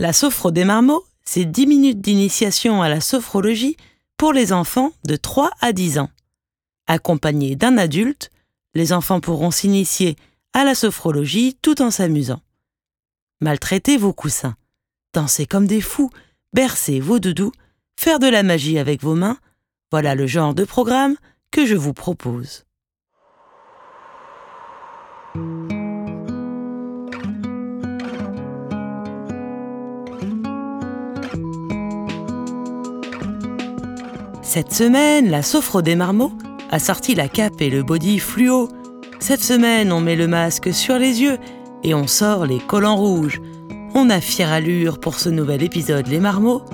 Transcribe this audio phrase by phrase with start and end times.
[0.00, 3.76] La sophro des marmots, c'est 10 minutes d'initiation à la sophrologie
[4.16, 6.08] pour les enfants de 3 à 10 ans.
[6.86, 8.30] Accompagnés d'un adulte,
[8.74, 10.16] les enfants pourront s'initier
[10.54, 12.40] à la sophrologie tout en s'amusant.
[13.42, 14.56] Maltraitez vos coussins,
[15.12, 16.10] dansez comme des fous,
[16.54, 17.52] bercez vos doudous,
[17.98, 19.36] faire de la magie avec vos mains,
[19.90, 21.16] voilà le genre de programme
[21.50, 22.64] que je vous propose.
[34.52, 36.32] Cette semaine, la Sophro des Marmots
[36.72, 38.68] a sorti la cape et le body fluo.
[39.20, 41.38] Cette semaine, on met le masque sur les yeux
[41.84, 43.40] et on sort les collants rouges.
[43.94, 46.64] On a fière allure pour ce nouvel épisode Les Marmots.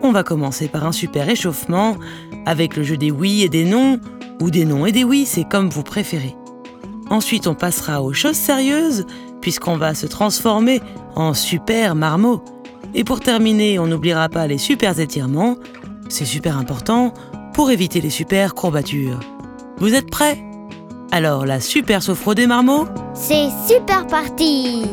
[0.00, 1.98] On va commencer par un super échauffement
[2.46, 4.00] avec le jeu des oui et des non,
[4.40, 6.34] ou des non et des oui, c'est comme vous préférez.
[7.10, 9.04] Ensuite, on passera aux choses sérieuses,
[9.42, 10.80] puisqu'on va se transformer
[11.14, 12.42] en super marmot.
[12.94, 15.56] Et pour terminer, on n'oubliera pas les super étirements
[16.08, 17.12] c'est super important
[17.54, 19.20] pour éviter les super courbatures.
[19.78, 20.38] Vous êtes prêts?
[21.10, 22.86] Alors la super sophro des marmots?
[23.14, 24.84] C'est super parti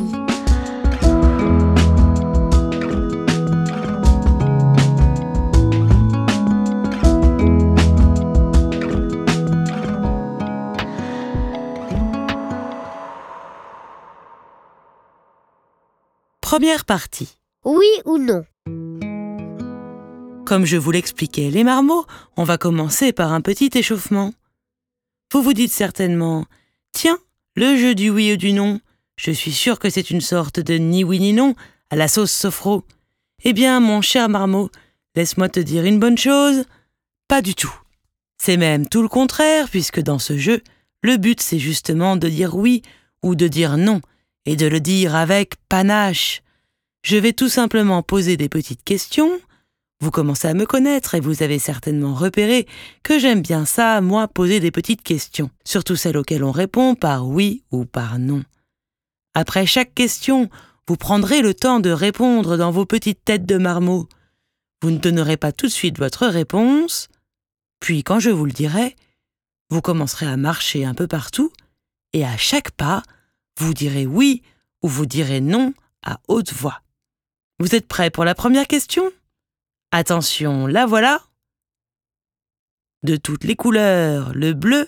[16.42, 17.38] Première partie.
[17.64, 18.44] Oui ou non?
[20.50, 24.33] Comme je vous l'expliquais, les marmots, on va commencer par un petit échauffement.
[25.31, 26.47] Vous vous dites certainement
[26.92, 27.19] Tiens,
[27.55, 28.80] le jeu du oui ou du non,
[29.16, 31.53] je suis sûr que c'est une sorte de ni oui ni non
[31.92, 32.83] à la sauce sophro.
[33.44, 34.72] Eh bien, mon cher marmot,
[35.16, 36.64] laisse-moi te dire une bonne chose.
[37.27, 37.75] Pas du tout.
[38.39, 40.64] C'est même tout le contraire, puisque dans ce jeu,
[41.03, 42.81] le but c'est justement de dire oui
[43.22, 44.02] ou de dire non,
[44.47, 46.42] et de le dire avec panache.
[47.03, 49.39] Je vais tout simplement poser des petites questions,
[50.02, 52.67] vous commencez à me connaître et vous avez certainement repéré
[53.03, 57.27] que j'aime bien ça, moi, poser des petites questions, surtout celles auxquelles on répond par
[57.27, 58.43] oui ou par non.
[59.33, 60.49] Après chaque question,
[60.87, 64.08] vous prendrez le temps de répondre dans vos petites têtes de marmot.
[64.82, 67.10] Vous ne donnerez pas tout de suite votre réponse,
[67.80, 68.95] puis quand je vous le dirai,
[69.70, 71.52] vous commencerez à marcher un peu partout,
[72.14, 73.04] et à chaque pas,
[73.60, 74.42] vous direz oui
[74.81, 75.73] ou vous direz non
[76.04, 76.81] à haute voix.
[77.60, 79.11] Vous êtes prêts pour la première question?
[79.92, 81.23] Attention, la voilà.
[83.02, 84.88] De toutes les couleurs, le bleu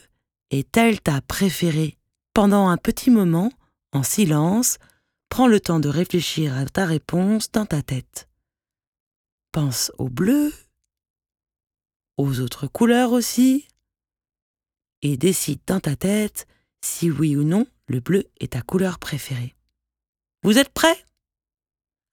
[0.52, 1.98] est-elle ta préférée
[2.34, 3.52] Pendant un petit moment,
[3.94, 4.78] en silence,
[5.30, 8.30] prends le temps de réfléchir à ta réponse dans ta tête.
[9.52, 10.54] Pense au bleu,
[12.18, 13.68] aux autres couleurs aussi,
[15.02, 16.48] et décide dans ta tête
[16.82, 19.56] si oui ou non le bleu est ta couleur préférée.
[20.44, 21.06] Vous êtes prêts?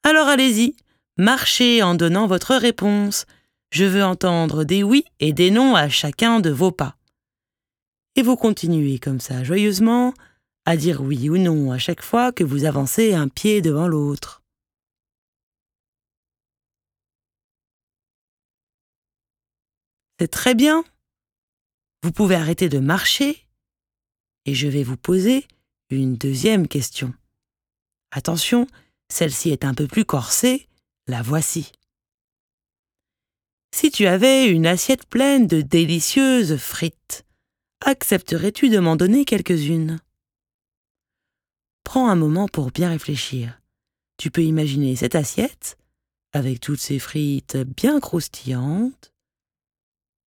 [0.05, 0.75] Alors allez-y,
[1.21, 3.27] Marchez en donnant votre réponse.
[3.73, 6.97] Je veux entendre des oui et des non à chacun de vos pas.
[8.15, 10.15] Et vous continuez comme ça joyeusement
[10.65, 14.43] à dire oui ou non à chaque fois que vous avancez un pied devant l'autre.
[20.21, 20.85] C'est très bien.
[22.05, 23.45] Vous pouvez arrêter de marcher
[24.45, 25.49] et je vais vous poser
[25.91, 27.13] une deuxième question.
[28.13, 28.69] Attention,
[29.09, 30.68] celle-ci est un peu plus corsée
[31.09, 31.73] la voici.
[33.75, 37.25] Si tu avais une assiette pleine de délicieuses frites,
[37.85, 40.01] accepterais-tu de m'en donner quelques-unes?
[41.85, 43.61] Prends un moment pour bien réfléchir.
[44.19, 45.79] Tu peux imaginer cette assiette,
[46.33, 49.13] avec toutes ces frites bien croustillantes.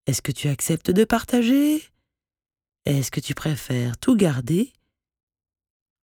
[0.08, 1.84] Est-ce que tu acceptes de partager?
[2.86, 4.74] Est-ce que tu préfères tout garder?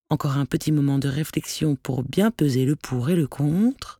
[0.09, 3.98] Encore un petit moment de réflexion pour bien peser le pour et le contre.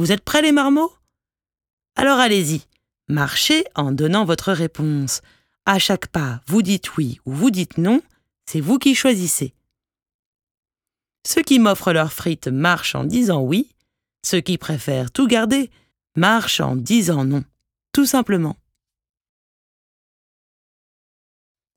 [0.00, 0.94] Vous êtes prêts les marmots?
[1.94, 2.62] Alors allez-y,
[3.08, 5.20] marchez en donnant votre réponse.
[5.66, 8.00] À chaque pas, vous dites oui ou vous dites non,
[8.46, 9.52] c'est vous qui choisissez.
[11.26, 13.74] Ceux qui m'offrent leurs frites marchent en disant oui,
[14.24, 15.70] ceux qui préfèrent tout garder
[16.16, 17.44] marchent en disant non,
[17.92, 18.56] tout simplement.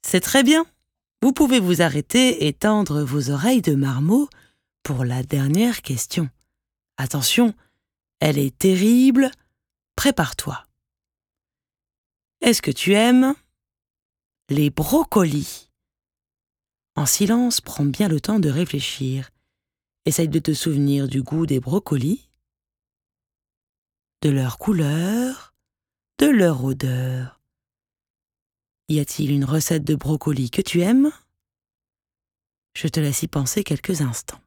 [0.01, 0.65] C'est très bien.
[1.21, 4.29] Vous pouvez vous arrêter et tendre vos oreilles de marmot
[4.81, 6.29] pour la dernière question.
[6.95, 7.53] Attention,
[8.23, 9.31] elle est terrible.
[9.97, 10.65] Prépare-toi.
[12.39, 13.35] Est-ce que tu aimes
[14.47, 15.69] les brocolis?
[16.95, 19.29] En silence, prends bien le temps de réfléchir.
[20.05, 22.29] Essaye de te souvenir du goût des brocolis,
[24.21, 25.53] de leur couleur,
[26.19, 27.41] de leur odeur.
[28.87, 31.11] Y a-t-il une recette de brocolis que tu aimes?
[32.73, 34.42] Je te laisse y penser quelques instants.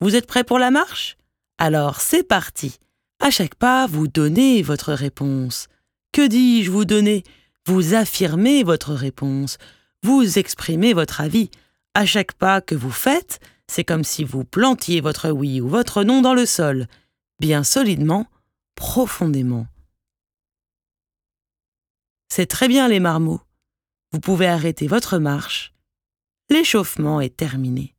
[0.00, 1.16] Vous êtes prêts pour la marche?
[1.58, 2.78] Alors c'est parti.
[3.20, 5.68] À chaque pas, vous donnez votre réponse.
[6.12, 7.24] Que dis-je vous donner?
[7.66, 9.58] Vous affirmez votre réponse.
[10.02, 11.50] Vous exprimez votre avis.
[11.94, 16.04] À chaque pas que vous faites, c'est comme si vous plantiez votre oui ou votre
[16.04, 16.86] non dans le sol,
[17.40, 18.26] bien solidement,
[18.76, 19.66] profondément.
[22.28, 23.40] C'est très bien les marmots.
[24.12, 25.74] Vous pouvez arrêter votre marche.
[26.50, 27.94] L'échauffement est terminé.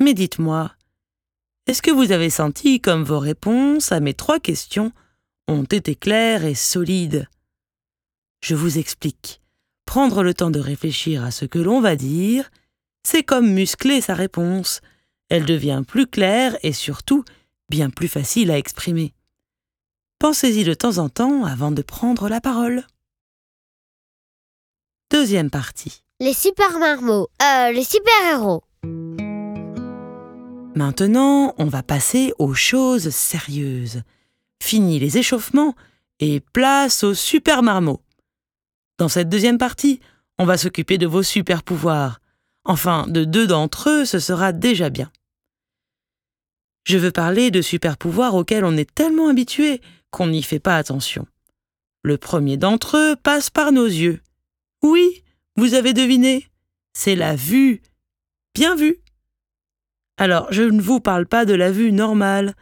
[0.00, 0.75] Mais dites-moi,
[1.66, 4.92] est-ce que vous avez senti comme vos réponses à mes trois questions
[5.48, 7.28] ont été claires et solides?
[8.40, 9.40] Je vous explique.
[9.84, 12.50] Prendre le temps de réfléchir à ce que l'on va dire,
[13.02, 14.80] c'est comme muscler sa réponse.
[15.28, 17.24] Elle devient plus claire et surtout
[17.68, 19.12] bien plus facile à exprimer.
[20.20, 22.86] Pensez-y de temps en temps avant de prendre la parole.
[25.10, 26.04] Deuxième partie.
[26.20, 27.28] Les super marmots.
[27.42, 28.62] Euh, les super héros.
[30.76, 34.02] Maintenant, on va passer aux choses sérieuses.
[34.62, 35.74] Fini les échauffements
[36.20, 38.02] et place aux super marmots.
[38.98, 40.00] Dans cette deuxième partie,
[40.38, 42.20] on va s'occuper de vos super pouvoirs.
[42.64, 45.10] Enfin, de deux d'entre eux, ce sera déjà bien.
[46.84, 49.80] Je veux parler de super pouvoirs auxquels on est tellement habitué
[50.10, 51.26] qu'on n'y fait pas attention.
[52.02, 54.20] Le premier d'entre eux passe par nos yeux.
[54.82, 55.24] Oui,
[55.56, 56.46] vous avez deviné,
[56.92, 57.80] c'est la vue.
[58.54, 59.00] Bien vu.
[60.18, 62.54] Alors, je ne vous parle pas de la vue normale,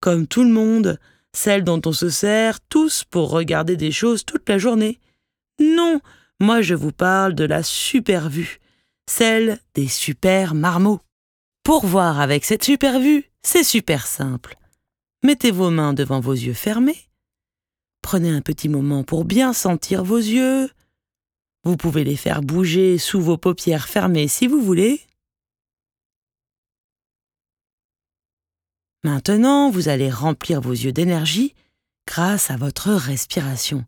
[0.00, 0.98] comme tout le monde,
[1.32, 5.00] celle dont on se sert tous pour regarder des choses toute la journée.
[5.60, 6.00] Non,
[6.40, 8.60] moi je vous parle de la super vue,
[9.08, 11.00] celle des super marmots.
[11.62, 14.56] Pour voir avec cette super vue, c'est super simple.
[15.22, 17.08] Mettez vos mains devant vos yeux fermés.
[18.02, 20.70] Prenez un petit moment pour bien sentir vos yeux.
[21.64, 25.02] Vous pouvez les faire bouger sous vos paupières fermées si vous voulez.
[29.02, 31.54] Maintenant, vous allez remplir vos yeux d'énergie
[32.06, 33.84] grâce à votre respiration.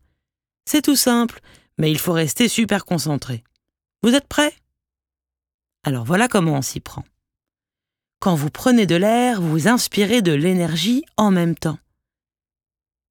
[0.65, 1.41] C'est tout simple,
[1.79, 3.45] mais il faut rester super concentré.
[4.03, 4.55] Vous êtes prêts?
[5.85, 7.05] Alors voilà comment on s'y prend.
[8.21, 11.79] Quand vous prenez de l'air, vous inspirez de l'énergie en même temps.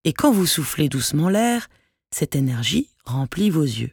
[0.03, 1.69] Et quand vous soufflez doucement l'air,
[2.12, 3.92] cette énergie remplit vos yeux.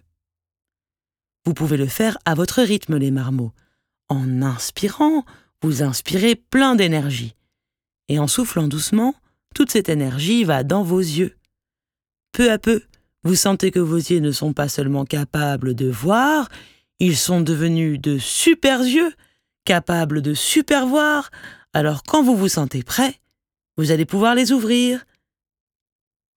[1.44, 3.52] Vous pouvez le faire à votre rythme, les marmots.
[4.08, 5.24] En inspirant,
[5.62, 7.34] vous inspirez plein d'énergie.
[8.08, 9.14] Et en soufflant doucement,
[9.54, 11.36] toute cette énergie va dans vos yeux.
[12.32, 12.82] Peu à peu,
[13.24, 16.48] vous sentez que vos yeux ne sont pas seulement capables de voir,
[17.00, 19.12] ils sont devenus de super yeux,
[19.64, 21.30] capables de super voir,
[21.72, 23.20] alors quand vous vous sentez prêt,
[23.76, 25.04] vous allez pouvoir les ouvrir.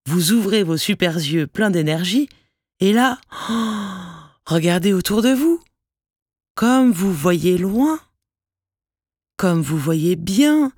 [0.08, 2.28] Vous ouvrez vos super yeux pleins d'énergie,
[2.80, 3.20] et là,
[4.46, 5.62] regardez autour de vous,
[6.56, 8.00] comme vous voyez loin,
[9.38, 10.72] comme vous voyez bien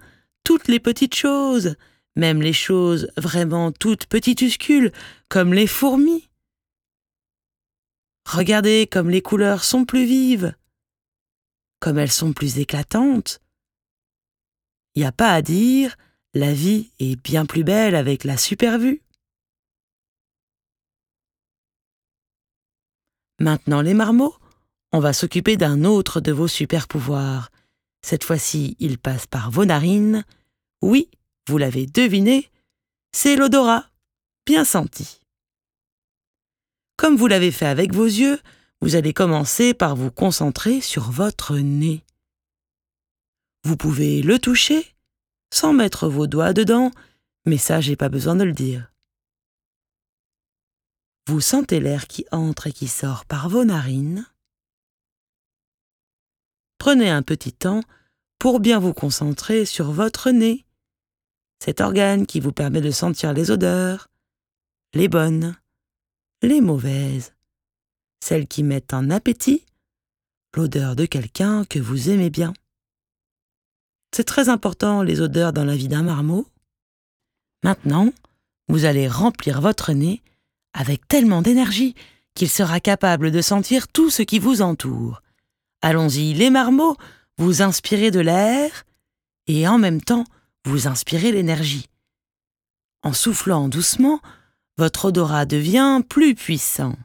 [0.43, 1.75] toutes les petites choses,
[2.15, 4.91] même les choses vraiment toutes petituscules,
[5.29, 6.29] comme les fourmis.
[8.25, 10.55] Regardez comme les couleurs sont plus vives,
[11.79, 13.41] comme elles sont plus éclatantes.
[14.95, 15.95] Il a pas à dire,
[16.33, 19.01] la vie est bien plus belle avec la super vue.
[23.39, 24.35] Maintenant les marmots,
[24.91, 27.51] on va s'occuper d'un autre de vos super pouvoirs.
[28.05, 30.25] Cette fois-ci, il passe par vos narines.
[30.81, 31.10] Oui,
[31.48, 32.50] vous l'avez deviné,
[33.12, 33.89] c'est l'odorat.
[34.45, 35.22] Bien senti.
[36.98, 38.39] Comme vous l'avez fait avec vos yeux,
[38.81, 42.03] vous allez commencer par vous concentrer sur votre nez.
[43.63, 44.93] Vous pouvez le toucher
[45.53, 46.91] sans mettre vos doigts dedans,
[47.45, 48.91] mais ça, j'ai pas besoin de le dire.
[51.27, 54.25] Vous sentez l'air qui entre et qui sort par vos narines.
[56.83, 57.79] Prenez un petit temps
[58.39, 60.65] pour bien vous concentrer sur votre nez,
[61.63, 64.09] cet organe qui vous permet de sentir les odeurs,
[64.93, 65.55] les bonnes
[66.41, 67.35] les mauvaises,
[68.19, 69.65] celles qui mettent en appétit,
[70.57, 72.51] l'odeur de quelqu'un que vous aimez bien.
[74.13, 76.45] C'est très important les odeurs dans la vie d'un marmot.
[77.63, 78.11] Maintenant,
[78.67, 80.21] vous allez remplir votre nez
[80.73, 81.95] avec tellement d'énergie
[82.35, 85.23] qu'il sera capable de sentir tout ce qui vous entoure.
[85.83, 86.95] Allons-y, les marmots,
[87.37, 88.85] vous inspirez de l'air
[89.47, 90.23] et en même temps,
[90.63, 91.89] vous inspirez l'énergie.
[93.03, 94.21] En soufflant doucement,
[94.77, 96.95] votre odorat devient plus puissant.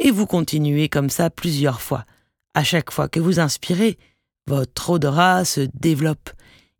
[0.00, 2.04] Et vous continuez comme ça plusieurs fois.
[2.54, 3.98] À chaque fois que vous inspirez,
[4.48, 6.30] votre odorat se développe.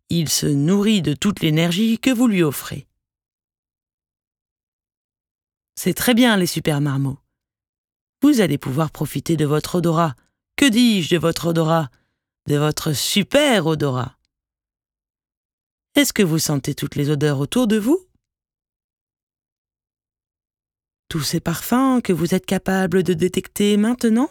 [0.09, 2.85] Il se nourrit de toute l'énergie que vous lui offrez.
[5.75, 7.17] C'est très bien les super marmots.
[8.21, 10.15] Vous allez pouvoir profiter de votre odorat.
[10.55, 11.89] Que dis-je de votre odorat
[12.47, 14.17] De votre super odorat?
[15.95, 18.07] Est-ce que vous sentez toutes les odeurs autour de vous?
[21.09, 24.29] Tous ces parfums que vous êtes capable de détecter maintenant?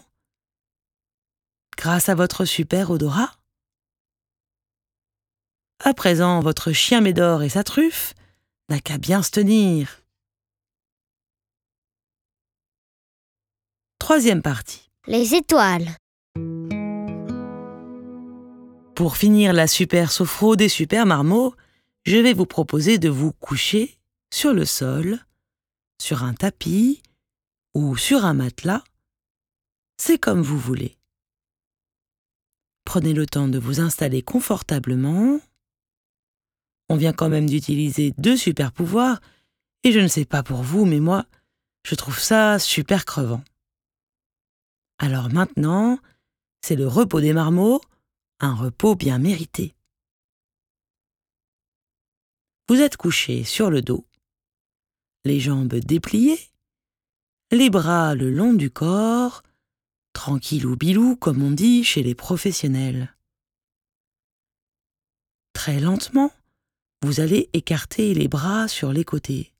[1.76, 3.36] Grâce à votre super odorat?
[5.84, 8.14] À présent, votre chien Médor et sa truffe
[8.68, 10.02] n'a qu'à bien se tenir.
[13.98, 14.90] Troisième partie.
[15.06, 15.96] Les étoiles.
[18.94, 21.54] Pour finir la super sophro des super marmots,
[22.04, 23.98] je vais vous proposer de vous coucher
[24.30, 25.18] sur le sol,
[26.00, 27.02] sur un tapis
[27.74, 28.84] ou sur un matelas.
[29.96, 30.98] C'est comme vous voulez.
[32.84, 35.40] Prenez le temps de vous installer confortablement.
[36.90, 39.20] On vient quand même d'utiliser deux super pouvoirs
[39.84, 41.24] et je ne sais pas pour vous, mais moi,
[41.86, 43.42] je trouve ça super crevant.
[44.98, 45.98] Alors maintenant,
[46.60, 47.80] c'est le repos des marmots,
[48.42, 49.74] un repos bien mérité.
[52.68, 54.04] Vous êtes couché sur le dos,
[55.24, 56.40] les jambes dépliées,
[57.52, 59.44] les bras le long du corps,
[60.12, 63.16] tranquille ou bilou comme on dit chez les professionnels.
[65.52, 66.32] Très lentement,
[67.02, 69.52] vous allez écarter les bras sur les côtés.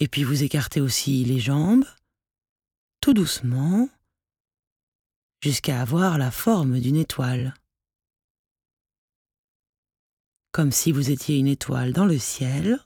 [0.00, 1.84] Et puis vous écartez aussi les jambes,
[3.00, 3.88] tout doucement,
[5.40, 7.54] jusqu'à avoir la forme d'une étoile.
[10.52, 12.78] Comme si vous étiez une étoile dans le ciel.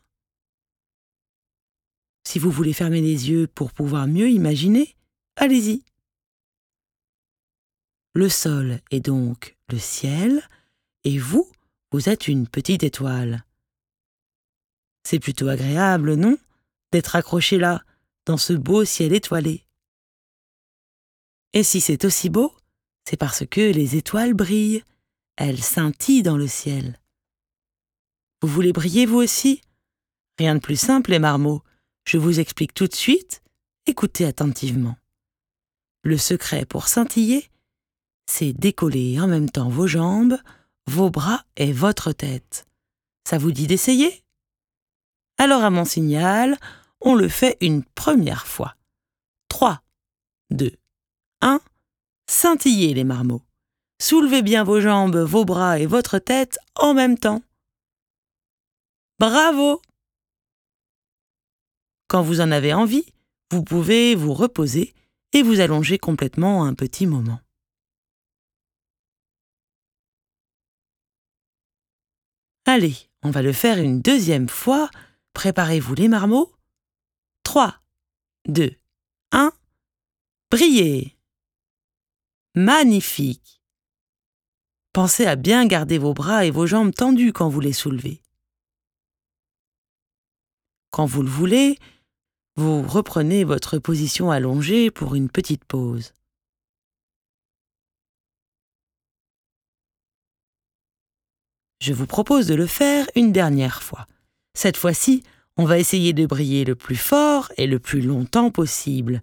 [2.27, 4.97] Si vous voulez fermer les yeux pour pouvoir mieux imaginer,
[5.37, 5.83] allez-y.
[8.15, 10.49] Le sol est donc le ciel,
[11.05, 11.51] et vous,
[11.91, 13.45] vous êtes une petite étoile.
[15.03, 16.39] C'est plutôt agréable, non,
[16.93, 17.83] d'être accroché là,
[18.25, 19.65] dans ce beau ciel étoilé.
[21.55, 22.55] Et si c'est aussi beau,
[23.09, 24.83] c'est parce que les étoiles brillent,
[25.37, 26.99] elles scintillent dans le ciel.
[28.43, 29.63] Vous voulez briller vous aussi?
[30.37, 31.63] Rien de plus simple, les marmots.
[32.07, 33.41] Je vous explique tout de suite.
[33.87, 34.97] Écoutez attentivement.
[36.03, 37.49] Le secret pour scintiller,
[38.27, 40.39] c'est décoller en même temps vos jambes,
[40.87, 42.67] vos bras et votre tête.
[43.29, 44.25] Ça vous dit d'essayer?
[45.39, 46.59] Alors à mon signal,
[47.01, 48.75] on le fait une première fois.
[49.49, 49.83] 3,
[50.51, 50.73] 2,
[51.45, 51.61] 1.
[52.27, 53.43] Scintillez les marmots.
[54.01, 57.43] Soulevez bien vos jambes, vos bras et votre tête en même temps.
[59.19, 59.83] Bravo
[62.09, 63.05] Quand vous en avez envie,
[63.53, 64.95] vous pouvez vous reposer
[65.33, 67.41] et vous allonger complètement un petit moment.
[72.65, 74.91] Allez, on va le faire une deuxième fois.
[75.35, 76.51] Préparez-vous les marmots.
[77.43, 77.79] 3,
[78.49, 78.75] 2,
[79.33, 79.53] 1.
[80.51, 81.13] Brillez
[82.57, 83.61] Magnifique.
[84.93, 88.23] Pensez à bien garder vos bras et vos jambes tendus quand vous les soulevez.
[90.93, 91.81] Quand vous le voulez,
[92.55, 96.15] vous reprenez votre position allongée pour une petite pause.
[101.81, 104.07] Je vous propose de le faire une dernière fois.
[104.57, 105.25] Cette fois-ci,
[105.57, 109.23] on va essayer de briller le plus fort et le plus longtemps possible.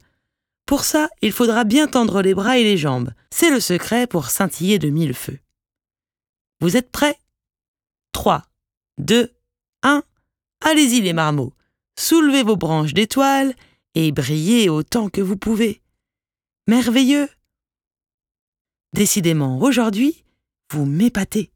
[0.71, 3.11] Pour ça, il faudra bien tendre les bras et les jambes.
[3.29, 5.37] C'est le secret pour scintiller de mille feux.
[6.61, 7.19] Vous êtes prêts?
[8.13, 8.45] 3,
[8.97, 9.33] 2,
[9.83, 10.01] 1.
[10.61, 11.51] Allez-y les marmots.
[11.99, 13.53] Soulevez vos branches d'étoiles
[13.95, 15.81] et brillez autant que vous pouvez.
[16.67, 17.27] Merveilleux
[18.93, 20.23] Décidément, aujourd'hui,
[20.71, 21.51] vous m'épatez.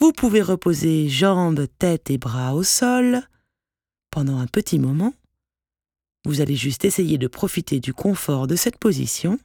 [0.00, 3.22] Vous pouvez reposer jambes, tête et bras au sol
[4.10, 5.14] pendant un petit moment
[6.26, 9.38] vous allez juste essayer de profiter du confort de cette position.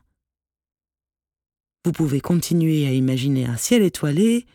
[1.85, 4.47] Vous pouvez continuer à imaginer un ciel étoilé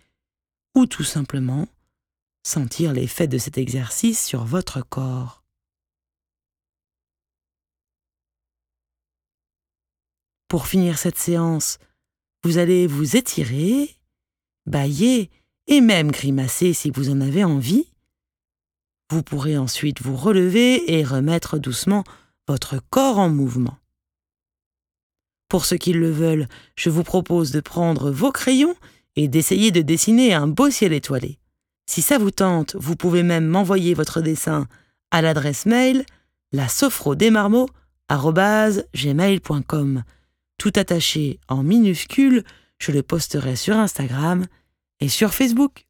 [0.74, 1.68] ou tout simplement
[2.42, 5.44] sentir l'effet de cet exercice sur votre corps.
[10.48, 11.78] Pour finir cette séance,
[12.42, 13.96] vous allez vous étirer,
[14.66, 15.30] bailler
[15.68, 17.86] et même grimacer si vous en avez envie.
[19.10, 22.04] Vous pourrez ensuite vous relever et remettre doucement
[22.48, 23.78] votre corps en mouvement.
[25.48, 28.74] Pour ceux qui le veulent, je vous propose de prendre vos crayons
[29.14, 31.38] et d'essayer de dessiner un beau ciel étoilé.
[31.88, 34.66] Si ça vous tente, vous pouvez même m'envoyer votre dessin
[35.12, 36.04] à l'adresse mail
[36.52, 36.66] la
[38.94, 40.02] gmail.com.
[40.58, 42.44] Tout attaché en minuscules,
[42.78, 44.46] je le posterai sur Instagram
[45.00, 45.86] et sur Facebook.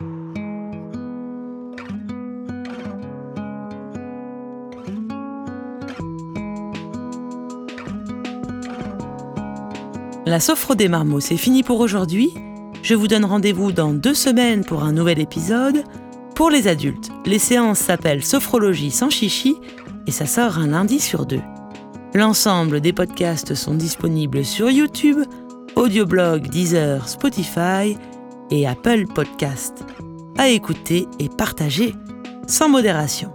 [0.00, 0.06] La
[10.40, 12.32] Sophro des Marmots, c'est fini pour aujourd'hui.
[12.82, 15.82] Je vous donne rendez-vous dans deux semaines pour un nouvel épisode.
[16.36, 19.56] Pour les adultes, les séances s'appellent Sophrologie sans chichi
[20.06, 21.42] et ça sort un lundi sur deux.
[22.14, 25.18] L'ensemble des podcasts sont disponibles sur YouTube,
[25.76, 27.96] Audioblog, Deezer, Spotify
[28.50, 29.84] et Apple Podcast.
[30.36, 31.94] À écouter et partager
[32.46, 33.32] sans modération.